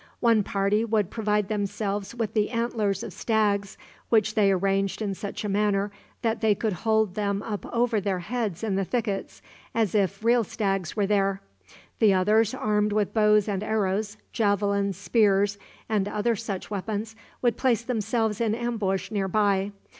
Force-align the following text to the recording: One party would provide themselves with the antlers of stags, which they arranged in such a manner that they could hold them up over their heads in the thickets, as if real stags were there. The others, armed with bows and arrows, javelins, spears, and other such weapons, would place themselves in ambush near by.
One 0.19 0.41
party 0.41 0.83
would 0.83 1.11
provide 1.11 1.47
themselves 1.47 2.15
with 2.15 2.33
the 2.33 2.49
antlers 2.49 3.03
of 3.03 3.13
stags, 3.13 3.77
which 4.09 4.33
they 4.33 4.51
arranged 4.51 4.99
in 4.99 5.13
such 5.13 5.45
a 5.45 5.47
manner 5.47 5.91
that 6.23 6.41
they 6.41 6.55
could 6.55 6.73
hold 6.73 7.13
them 7.13 7.43
up 7.43 7.67
over 7.71 8.01
their 8.01 8.17
heads 8.17 8.63
in 8.63 8.77
the 8.77 8.83
thickets, 8.83 9.43
as 9.75 9.93
if 9.93 10.23
real 10.23 10.43
stags 10.43 10.95
were 10.95 11.05
there. 11.05 11.39
The 11.99 12.15
others, 12.15 12.55
armed 12.55 12.93
with 12.93 13.13
bows 13.13 13.47
and 13.47 13.61
arrows, 13.61 14.17
javelins, 14.33 14.97
spears, 14.97 15.59
and 15.87 16.07
other 16.07 16.35
such 16.35 16.71
weapons, 16.71 17.15
would 17.43 17.55
place 17.55 17.83
themselves 17.83 18.41
in 18.41 18.55
ambush 18.55 19.11
near 19.11 19.27
by. 19.27 19.71